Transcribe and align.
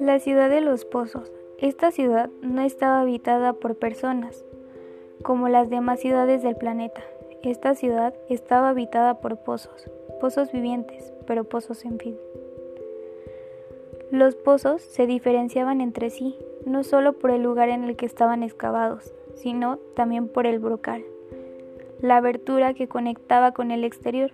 La 0.00 0.18
ciudad 0.20 0.50
de 0.50 0.60
los 0.60 0.84
pozos. 0.84 1.32
Esta 1.58 1.90
ciudad 1.90 2.30
no 2.42 2.62
estaba 2.62 3.00
habitada 3.00 3.54
por 3.54 3.76
personas, 3.76 4.44
como 5.22 5.48
las 5.48 5.68
demás 5.70 6.00
ciudades 6.00 6.42
del 6.42 6.56
planeta. 6.56 7.02
Esta 7.42 7.74
ciudad 7.74 8.14
estaba 8.28 8.68
habitada 8.68 9.20
por 9.20 9.36
pozos, 9.38 9.90
pozos 10.20 10.52
vivientes, 10.52 11.12
pero 11.26 11.44
pozos 11.44 11.84
en 11.84 11.98
fin. 11.98 12.16
Los 14.10 14.36
pozos 14.36 14.82
se 14.82 15.06
diferenciaban 15.06 15.80
entre 15.80 16.10
sí, 16.10 16.36
no 16.64 16.84
solo 16.84 17.14
por 17.14 17.30
el 17.30 17.42
lugar 17.42 17.68
en 17.68 17.84
el 17.84 17.96
que 17.96 18.06
estaban 18.06 18.42
excavados, 18.42 19.14
sino 19.34 19.78
también 19.94 20.28
por 20.28 20.46
el 20.46 20.58
brocal, 20.58 21.04
la 22.00 22.18
abertura 22.18 22.74
que 22.74 22.88
conectaba 22.88 23.52
con 23.52 23.70
el 23.70 23.84
exterior. 23.84 24.30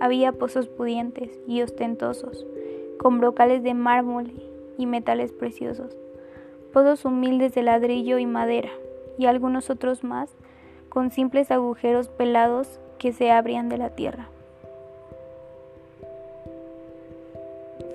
Había 0.00 0.32
pozos 0.32 0.68
pudientes 0.68 1.30
y 1.46 1.62
ostentosos, 1.62 2.46
con 2.98 3.18
brocales 3.18 3.62
de 3.62 3.74
mármol 3.74 4.32
y 4.78 4.86
metales 4.86 5.32
preciosos, 5.32 5.96
pozos 6.72 7.04
humildes 7.04 7.54
de 7.54 7.62
ladrillo 7.62 8.18
y 8.18 8.26
madera, 8.26 8.70
y 9.18 9.26
algunos 9.26 9.70
otros 9.70 10.04
más 10.04 10.30
con 10.88 11.10
simples 11.10 11.50
agujeros 11.50 12.08
pelados 12.08 12.78
que 12.98 13.12
se 13.12 13.30
abrían 13.30 13.68
de 13.68 13.78
la 13.78 13.90
tierra. 13.90 14.28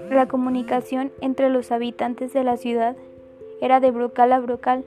La 0.10 0.28
comunicación 0.28 1.12
entre 1.22 1.50
los 1.50 1.72
habitantes 1.72 2.34
de 2.34 2.44
la 2.44 2.58
ciudad 2.58 2.96
era 3.62 3.80
de 3.80 3.92
brocal 3.92 4.34
a 4.34 4.40
brocal 4.40 4.84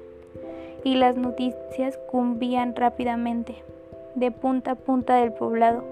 y 0.85 0.97
las 0.97 1.17
noticias 1.17 1.97
cumbían 2.11 2.75
rápidamente, 2.75 3.63
de 4.15 4.31
punta 4.31 4.73
a 4.73 4.75
punta 4.75 5.17
del 5.17 5.33
poblado. 5.33 5.85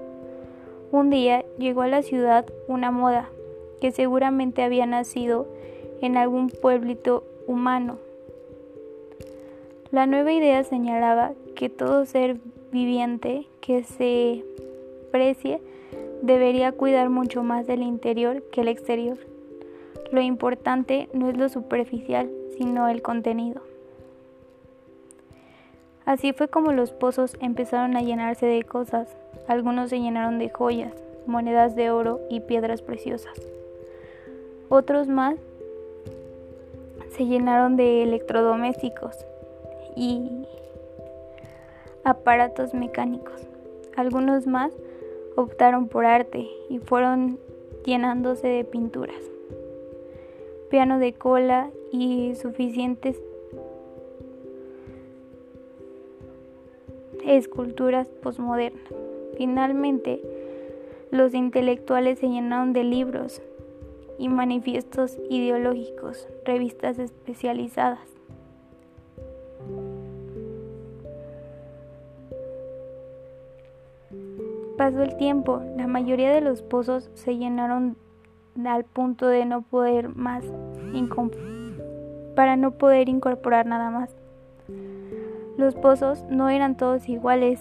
Un 0.93 1.11
día 1.11 1.45
llegó 1.59 1.83
a 1.83 1.89
la 1.89 2.03
ciudad 2.03 2.47
una 2.67 2.91
moda 2.91 3.29
que 3.81 3.93
seguramente 3.93 4.63
había 4.63 4.87
nacido 4.87 5.47
en 6.01 6.17
algún 6.17 6.49
pueblito 6.49 7.25
humano. 7.47 7.99
La 9.93 10.07
nueva 10.07 10.33
idea 10.33 10.63
señalaba 10.65 11.33
que 11.55 11.69
todo 11.69 12.07
ser 12.07 12.39
viviente 12.73 13.47
que 13.61 13.83
se 13.85 14.45
precie 15.11 15.61
debería 16.23 16.73
cuidar 16.73 17.11
mucho 17.11 17.43
más 17.43 17.67
del 17.67 17.83
interior 17.83 18.43
que 18.51 18.61
el 18.61 18.69
exterior. 18.69 19.19
Lo 20.13 20.21
importante 20.21 21.09
no 21.13 21.29
es 21.29 21.37
lo 21.37 21.49
superficial, 21.49 22.31
sino 22.57 22.89
el 22.89 23.03
contenido. 23.03 23.63
Así 26.05 26.33
fue 26.33 26.49
como 26.49 26.73
los 26.73 26.93
pozos 26.93 27.37
empezaron 27.41 27.97
a 27.97 28.03
llenarse 28.03 28.47
de 28.47 28.65
cosas. 28.65 29.17
Algunos 29.51 29.91
se 29.91 29.99
llenaron 29.99 30.39
de 30.39 30.49
joyas, 30.49 30.95
monedas 31.27 31.75
de 31.75 31.91
oro 31.91 32.21
y 32.31 32.39
piedras 32.39 32.83
preciosas. 32.83 33.37
Otros 34.69 35.09
más 35.09 35.41
se 37.09 37.27
llenaron 37.27 37.75
de 37.75 38.05
electrodomésticos 38.05 39.17
y 39.97 40.47
aparatos 42.05 42.75
mecánicos. 42.75 43.49
Algunos 43.97 44.47
más 44.47 44.73
optaron 45.35 45.89
por 45.89 46.05
arte 46.05 46.49
y 46.69 46.79
fueron 46.79 47.37
llenándose 47.85 48.47
de 48.47 48.63
pinturas, 48.63 49.21
piano 50.71 51.01
de 51.01 51.13
cola 51.13 51.71
y 51.91 52.37
suficientes 52.37 53.21
esculturas 57.25 58.07
posmodernas. 58.23 59.10
Finalmente, 59.41 60.21
los 61.11 61.33
intelectuales 61.33 62.19
se 62.19 62.29
llenaron 62.29 62.75
de 62.75 62.85
libros 62.85 63.41
y 64.19 64.29
manifiestos 64.29 65.17
ideológicos, 65.31 66.29
revistas 66.45 66.99
especializadas. 66.99 68.07
Pasó 74.77 75.03
el 75.05 75.17
tiempo, 75.17 75.63
la 75.75 75.87
mayoría 75.87 76.33
de 76.33 76.43
los 76.43 76.61
pozos 76.61 77.09
se 77.15 77.39
llenaron 77.39 77.97
al 78.63 78.85
punto 78.85 79.27
de 79.27 79.47
no 79.47 79.63
poder 79.63 80.11
más 80.15 80.45
para 82.37 82.57
no 82.57 82.73
poder 82.73 83.09
incorporar 83.09 83.65
nada 83.65 83.89
más. 83.89 84.15
Los 85.57 85.77
pozos 85.77 86.25
no 86.29 86.51
eran 86.51 86.77
todos 86.77 87.09
iguales, 87.09 87.59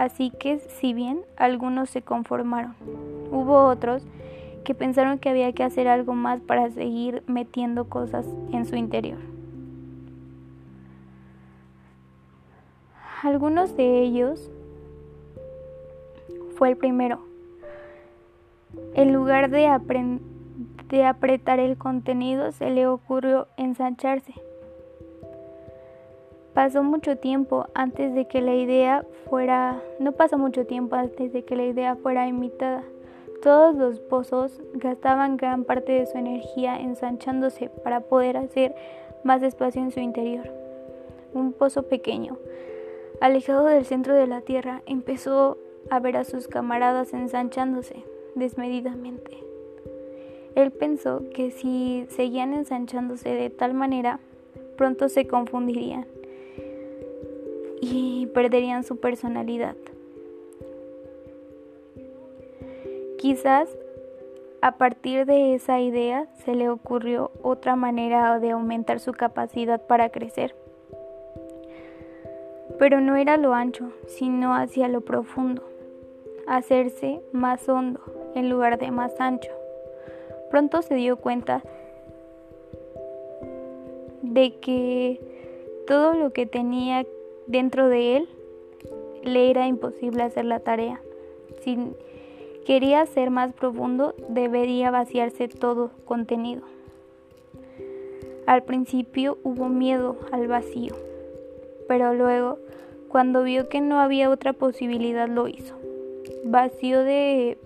así 0.00 0.30
que 0.30 0.60
si 0.60 0.94
bien 0.94 1.20
algunos 1.36 1.90
se 1.90 2.00
conformaron, 2.00 2.74
hubo 3.30 3.66
otros 3.66 4.02
que 4.64 4.74
pensaron 4.74 5.18
que 5.18 5.28
había 5.28 5.52
que 5.52 5.62
hacer 5.62 5.88
algo 5.88 6.14
más 6.14 6.40
para 6.40 6.70
seguir 6.70 7.22
metiendo 7.26 7.84
cosas 7.84 8.26
en 8.50 8.64
su 8.64 8.76
interior. 8.76 9.18
Algunos 13.22 13.76
de 13.76 14.00
ellos 14.00 14.50
fue 16.56 16.70
el 16.70 16.78
primero. 16.78 17.20
En 18.94 19.12
lugar 19.12 19.50
de, 19.50 19.68
de 20.88 21.04
apretar 21.04 21.58
el 21.60 21.76
contenido, 21.76 22.52
se 22.52 22.70
le 22.70 22.86
ocurrió 22.86 23.48
ensancharse. 23.58 24.32
Pasó 26.54 26.82
mucho 26.82 27.16
tiempo 27.16 27.66
antes 27.74 28.12
de 28.12 28.26
que 28.26 28.40
la 28.40 28.54
idea 28.54 29.06
fuera, 29.28 29.80
no 30.00 30.12
pasó 30.12 30.36
mucho 30.36 30.66
tiempo 30.66 30.96
antes 30.96 31.32
de 31.32 31.44
que 31.44 31.54
la 31.54 31.64
idea 31.64 31.94
fuera 31.94 32.26
imitada. 32.26 32.82
Todos 33.40 33.76
los 33.76 34.00
pozos 34.00 34.60
gastaban 34.74 35.36
gran 35.36 35.64
parte 35.64 35.92
de 35.92 36.06
su 36.06 36.18
energía 36.18 36.80
ensanchándose 36.80 37.70
para 37.84 38.00
poder 38.00 38.36
hacer 38.36 38.74
más 39.22 39.42
espacio 39.44 39.80
en 39.80 39.92
su 39.92 40.00
interior. 40.00 40.52
Un 41.34 41.52
pozo 41.52 41.84
pequeño, 41.84 42.36
alejado 43.20 43.66
del 43.66 43.84
centro 43.84 44.14
de 44.14 44.26
la 44.26 44.40
Tierra, 44.40 44.82
empezó 44.86 45.56
a 45.88 46.00
ver 46.00 46.16
a 46.16 46.24
sus 46.24 46.48
camaradas 46.48 47.14
ensanchándose 47.14 48.04
desmedidamente. 48.34 49.38
Él 50.56 50.72
pensó 50.72 51.22
que 51.32 51.52
si 51.52 52.06
seguían 52.08 52.54
ensanchándose 52.54 53.30
de 53.30 53.50
tal 53.50 53.72
manera, 53.72 54.18
pronto 54.76 55.08
se 55.08 55.28
confundirían 55.28 56.06
y 57.80 58.26
perderían 58.28 58.84
su 58.84 58.98
personalidad. 58.98 59.76
Quizás 63.18 63.68
a 64.62 64.72
partir 64.72 65.24
de 65.24 65.54
esa 65.54 65.80
idea 65.80 66.26
se 66.44 66.54
le 66.54 66.68
ocurrió 66.68 67.30
otra 67.42 67.76
manera 67.76 68.38
de 68.38 68.50
aumentar 68.50 69.00
su 69.00 69.12
capacidad 69.12 69.80
para 69.80 70.10
crecer. 70.10 70.54
Pero 72.78 73.00
no 73.00 73.16
era 73.16 73.36
lo 73.36 73.54
ancho, 73.54 73.92
sino 74.06 74.54
hacia 74.54 74.88
lo 74.88 75.00
profundo, 75.00 75.62
hacerse 76.46 77.20
más 77.32 77.68
hondo 77.68 78.00
en 78.34 78.48
lugar 78.50 78.78
de 78.78 78.90
más 78.90 79.18
ancho. 79.20 79.50
Pronto 80.50 80.82
se 80.82 80.94
dio 80.94 81.16
cuenta 81.16 81.62
de 84.22 84.56
que 84.60 85.20
todo 85.86 86.14
lo 86.14 86.32
que 86.32 86.46
tenía 86.46 87.06
dentro 87.50 87.88
de 87.88 88.16
él 88.16 88.28
le 89.24 89.50
era 89.50 89.66
imposible 89.66 90.22
hacer 90.22 90.44
la 90.44 90.60
tarea. 90.60 91.00
Sin 91.62 91.94
quería 92.64 93.04
ser 93.06 93.30
más 93.30 93.52
profundo, 93.52 94.14
debería 94.28 94.90
vaciarse 94.90 95.48
todo 95.48 95.90
contenido. 96.04 96.62
Al 98.46 98.62
principio 98.62 99.38
hubo 99.42 99.68
miedo 99.68 100.16
al 100.32 100.46
vacío, 100.46 100.94
pero 101.88 102.14
luego, 102.14 102.58
cuando 103.08 103.42
vio 103.42 103.68
que 103.68 103.80
no 103.80 103.98
había 103.98 104.30
otra 104.30 104.52
posibilidad, 104.52 105.28
lo 105.28 105.48
hizo. 105.48 105.74
Vacío 106.44 107.02
de 107.02 107.58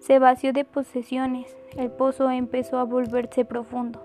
se 0.00 0.18
vació 0.18 0.52
de 0.52 0.64
posesiones. 0.64 1.56
El 1.76 1.90
pozo 1.90 2.30
empezó 2.30 2.78
a 2.78 2.84
volverse 2.84 3.44
profundo, 3.44 4.04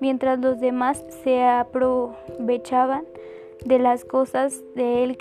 mientras 0.00 0.40
los 0.40 0.58
demás 0.60 1.04
se 1.22 1.44
aprovechaban 1.44 3.04
de 3.64 3.78
las 3.78 4.04
cosas 4.04 4.62
de 4.74 5.04
él 5.04 5.18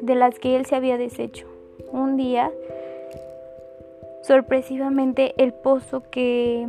de 0.00 0.14
las 0.14 0.38
que 0.38 0.56
él 0.56 0.66
se 0.66 0.76
había 0.76 0.98
deshecho. 0.98 1.46
Un 1.92 2.16
día 2.16 2.50
Sorpresivamente 4.24 5.34
el 5.36 5.52
pozo 5.52 6.02
que 6.10 6.66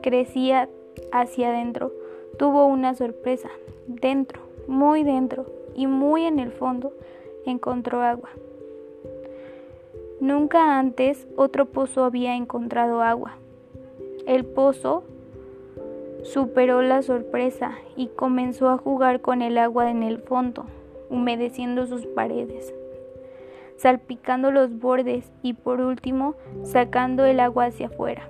crecía 0.00 0.70
hacia 1.12 1.50
adentro 1.50 1.92
tuvo 2.38 2.64
una 2.64 2.94
sorpresa. 2.94 3.50
Dentro, 3.86 4.40
muy 4.68 5.02
dentro 5.02 5.44
y 5.74 5.86
muy 5.86 6.24
en 6.24 6.38
el 6.38 6.50
fondo 6.50 6.94
encontró 7.44 8.00
agua. 8.00 8.30
Nunca 10.18 10.78
antes 10.78 11.26
otro 11.36 11.66
pozo 11.66 12.04
había 12.04 12.36
encontrado 12.36 13.02
agua. 13.02 13.36
El 14.26 14.46
pozo 14.46 15.04
superó 16.22 16.82
la 16.82 17.02
sorpresa 17.02 17.72
y 17.96 18.08
comenzó 18.08 18.68
a 18.68 18.78
jugar 18.78 19.20
con 19.20 19.42
el 19.42 19.58
agua 19.58 19.90
en 19.90 20.02
el 20.02 20.18
fondo, 20.18 20.66
humedeciendo 21.10 21.86
sus 21.86 22.06
paredes. 22.06 22.72
salpicando 23.76 24.52
los 24.52 24.78
bordes 24.78 25.32
y 25.42 25.54
por 25.54 25.80
último 25.80 26.36
sacando 26.62 27.24
el 27.24 27.40
agua 27.40 27.64
hacia 27.64 27.88
afuera. 27.88 28.28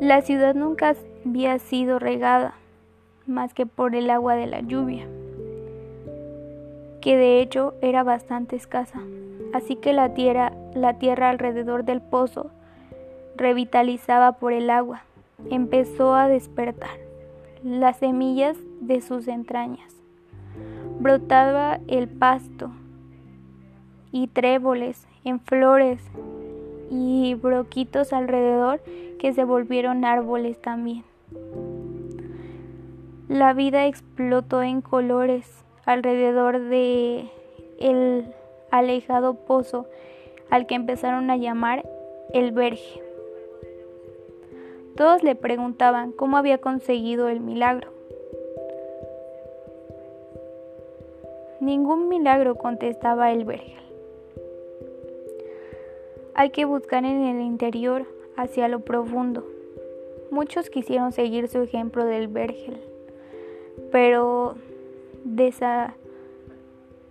La 0.00 0.20
ciudad 0.20 0.54
nunca 0.54 0.94
había 1.24 1.58
sido 1.58 1.98
regada 1.98 2.56
más 3.26 3.54
que 3.54 3.64
por 3.64 3.94
el 3.94 4.10
agua 4.10 4.34
de 4.34 4.46
la 4.46 4.60
lluvia, 4.60 5.06
que 7.00 7.16
de 7.16 7.40
hecho 7.40 7.72
era 7.80 8.02
bastante 8.02 8.56
escasa. 8.56 9.00
Así 9.54 9.76
que 9.76 9.94
la 9.94 10.12
tierra, 10.12 10.52
la 10.74 10.98
tierra 10.98 11.30
alrededor 11.30 11.84
del 11.84 12.02
pozo, 12.02 12.50
revitalizaba 13.36 14.32
por 14.32 14.52
el 14.52 14.70
agua, 14.70 15.02
empezó 15.50 16.14
a 16.14 16.28
despertar 16.28 16.98
las 17.62 17.98
semillas 17.98 18.56
de 18.80 19.00
sus 19.00 19.28
entrañas. 19.28 19.94
Brotaba 21.00 21.80
el 21.88 22.08
pasto 22.08 22.70
y 24.12 24.28
tréboles 24.28 25.06
en 25.24 25.40
flores 25.40 26.00
y 26.90 27.34
broquitos 27.34 28.12
alrededor 28.12 28.80
que 29.18 29.32
se 29.32 29.44
volvieron 29.44 30.04
árboles 30.04 30.60
también. 30.60 31.04
La 33.28 33.54
vida 33.54 33.86
explotó 33.86 34.62
en 34.62 34.82
colores 34.82 35.64
alrededor 35.86 36.60
de 36.60 37.30
el 37.80 38.26
alejado 38.70 39.34
pozo 39.34 39.86
al 40.50 40.66
que 40.66 40.74
empezaron 40.74 41.30
a 41.30 41.36
llamar 41.36 41.84
el 42.32 42.52
verge. 42.52 43.02
Todos 44.96 45.24
le 45.24 45.34
preguntaban 45.34 46.12
cómo 46.12 46.36
había 46.36 46.58
conseguido 46.58 47.28
el 47.28 47.40
milagro. 47.40 47.90
Ningún 51.58 52.08
milagro 52.08 52.54
contestaba 52.54 53.32
el 53.32 53.44
vergel. 53.44 53.82
Hay 56.34 56.50
que 56.50 56.64
buscar 56.64 57.04
en 57.04 57.24
el 57.24 57.40
interior 57.40 58.06
hacia 58.36 58.68
lo 58.68 58.80
profundo. 58.80 59.44
Muchos 60.30 60.70
quisieron 60.70 61.10
seguir 61.10 61.48
su 61.48 61.62
ejemplo 61.62 62.04
del 62.04 62.28
vergel, 62.28 62.80
pero 63.90 64.54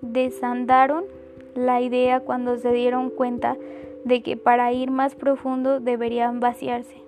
desandaron 0.02 1.04
la 1.56 1.82
idea 1.82 2.22
cuando 2.22 2.58
se 2.58 2.72
dieron 2.72 3.10
cuenta 3.10 3.58
de 4.06 4.22
que 4.22 4.38
para 4.38 4.72
ir 4.72 4.90
más 4.92 5.16
profundo 5.16 5.80
deberían 5.80 6.40
vaciarse. 6.40 7.03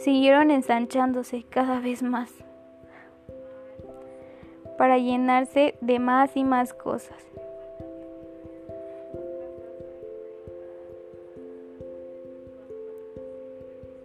Siguieron 0.00 0.50
ensanchándose 0.50 1.44
cada 1.50 1.78
vez 1.78 2.02
más 2.02 2.32
para 4.78 4.96
llenarse 4.96 5.74
de 5.82 5.98
más 5.98 6.38
y 6.38 6.42
más 6.42 6.72
cosas. 6.72 7.18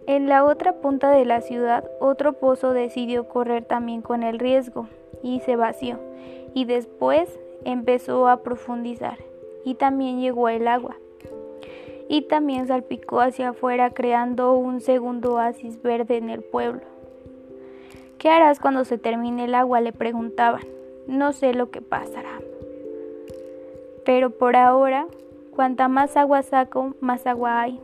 En 0.06 0.28
la 0.28 0.44
otra 0.44 0.74
punta 0.82 1.10
de 1.10 1.24
la 1.24 1.40
ciudad, 1.40 1.90
otro 1.98 2.34
pozo 2.34 2.74
decidió 2.74 3.26
correr 3.26 3.64
también 3.64 4.02
con 4.02 4.22
el 4.22 4.38
riesgo 4.38 4.88
y 5.22 5.40
se 5.40 5.56
vació, 5.56 5.98
y 6.52 6.66
después 6.66 7.40
empezó 7.64 8.28
a 8.28 8.42
profundizar, 8.42 9.16
y 9.64 9.76
también 9.76 10.20
llegó 10.20 10.50
el 10.50 10.68
agua, 10.68 10.96
y 12.08 12.22
también 12.22 12.68
salpicó 12.68 13.20
hacia 13.20 13.50
afuera 13.50 13.90
creando 13.90 14.54
un 14.54 14.80
segundo 14.80 15.34
oasis 15.34 15.82
verde 15.82 16.16
en 16.16 16.30
el 16.30 16.42
pueblo. 16.42 16.82
¿Qué 18.18 18.30
harás 18.30 18.60
cuando 18.60 18.84
se 18.84 18.98
termine 18.98 19.44
el 19.44 19.54
agua? 19.54 19.80
le 19.80 19.92
preguntaban. 19.92 20.62
No 21.06 21.32
sé 21.32 21.54
lo 21.54 21.70
que 21.70 21.80
pasará. 21.80 22.40
Pero 24.04 24.30
por 24.30 24.56
ahora, 24.56 25.06
cuanta 25.54 25.88
más 25.88 26.16
agua 26.16 26.42
saco, 26.42 26.94
más 27.00 27.26
agua 27.26 27.60
hay. 27.60 27.80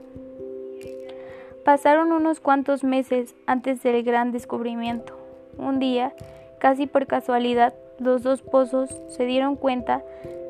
Pasaron 1.65 2.13
unos 2.13 2.41
cuantos 2.41 2.83
meses 2.83 3.37
antes 3.47 3.83
del 3.83 4.03
gran 4.03 4.33
descubrimiento. 4.33 5.17
Un 5.59 5.79
día, 5.79 6.13
casi 6.59 6.87
por 6.87 7.07
casualidad, 7.07 7.75
los 7.99 8.23
dos 8.23 8.43
pozos 8.43 8.91
se 9.09 9.27
dieron 9.27 9.55
cuenta 9.55 10.03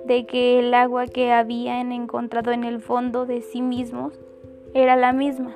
de 0.07 0.27
que 0.27 0.59
el 0.59 0.75
agua 0.75 1.07
que 1.07 1.33
habían 1.33 1.93
encontrado 1.93 2.53
en 2.53 2.65
el 2.65 2.81
fondo 2.81 3.27
de 3.27 3.41
sí 3.43 3.63
mismos 3.63 4.19
era 4.75 4.97
la 4.97 5.13
misma, 5.13 5.55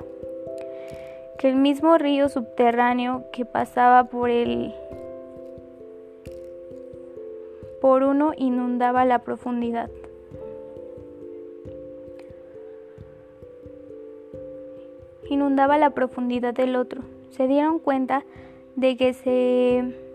que 1.39 1.49
el 1.49 1.55
mismo 1.55 1.97
río 1.97 2.29
subterráneo 2.29 3.25
que 3.31 3.45
pasaba 3.45 4.05
por 4.05 4.29
el 4.29 4.73
por 7.81 8.03
uno 8.03 8.33
inundaba 8.35 9.05
la 9.05 9.19
profundidad. 9.19 9.89
inundaba 15.29 15.77
la 15.77 15.91
profundidad 15.91 16.53
del 16.53 16.75
otro. 16.75 17.01
Se 17.31 17.47
dieron 17.47 17.79
cuenta 17.79 18.23
de 18.75 18.97
que 18.97 19.13
se 19.13 20.06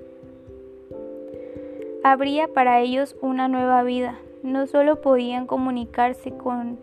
abría 2.04 2.48
para 2.48 2.80
ellos 2.80 3.16
una 3.20 3.48
nueva 3.48 3.82
vida. 3.82 4.18
No 4.42 4.66
solo 4.66 5.00
podían 5.00 5.46
comunicarse 5.46 6.32
con 6.32 6.78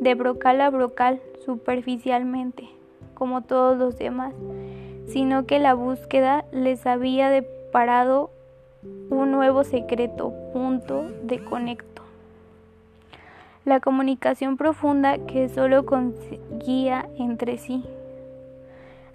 de 0.00 0.14
brocal 0.14 0.60
a 0.60 0.70
brocal 0.70 1.20
superficialmente, 1.44 2.68
como 3.14 3.42
todos 3.42 3.78
los 3.78 3.96
demás, 3.98 4.34
sino 5.06 5.46
que 5.46 5.58
la 5.58 5.74
búsqueda 5.74 6.44
les 6.52 6.86
había 6.86 7.30
deparado 7.30 8.30
un 9.10 9.30
nuevo 9.30 9.64
secreto, 9.64 10.32
punto 10.52 11.08
de 11.22 11.42
conecto 11.44 11.94
la 13.64 13.80
comunicación 13.80 14.58
profunda 14.58 15.18
que 15.26 15.48
solo 15.48 15.86
conseguía 15.86 17.08
entre 17.18 17.56
sí. 17.56 17.82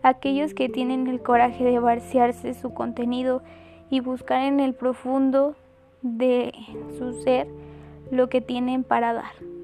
Aquellos 0.01 0.53
que 0.53 0.69
tienen 0.69 1.07
el 1.07 1.21
coraje 1.21 1.63
de 1.63 1.79
vaciarse 1.79 2.53
su 2.55 2.73
contenido 2.73 3.43
y 3.89 3.99
buscar 3.99 4.43
en 4.43 4.59
el 4.59 4.73
profundo 4.73 5.55
de 6.01 6.53
su 6.97 7.21
ser 7.21 7.47
lo 8.11 8.29
que 8.29 8.41
tienen 8.41 8.83
para 8.83 9.13
dar. 9.13 9.58